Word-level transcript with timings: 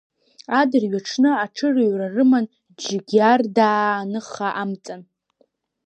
Адырҩаҽны 0.59 1.31
аҽырыҩра 1.43 2.07
рыман 2.15 2.45
Џьгьардаа 2.81 3.87
аныха 4.01 4.49
амҵан. 4.61 5.01